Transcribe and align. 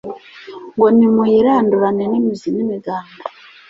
ngo 0.75 0.85
Nimuyirandurane 0.95 2.03
n’imizi 2.11 2.49
n’imiganda 2.51 3.13